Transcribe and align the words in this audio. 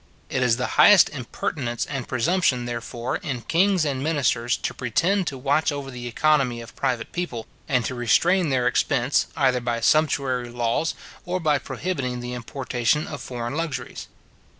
It 0.31 0.41
is 0.41 0.57
the 0.57 0.65
highest 0.81 1.09
impertinence 1.11 1.85
and 1.85 2.07
presumption, 2.07 2.65
therefore, 2.65 3.17
in 3.17 3.41
kings 3.41 3.85
and 3.85 4.01
ministers 4.01 4.57
to 4.57 4.73
pretend 4.73 5.27
to 5.27 5.37
watch 5.37 5.71
over 5.71 5.91
the 5.91 6.07
economy 6.07 6.59
of 6.59 6.75
private 6.75 7.11
people, 7.11 7.45
and 7.69 7.85
to 7.85 7.93
restrain 7.93 8.49
their 8.49 8.67
expense, 8.67 9.27
either 9.37 9.61
by 9.61 9.79
sumptuary 9.79 10.49
laws, 10.49 10.95
or 11.23 11.39
by 11.39 11.59
prohibiting 11.59 12.19
the 12.19 12.33
importation 12.33 13.05
of 13.05 13.21
foreign 13.21 13.55
luxuries. 13.55 14.07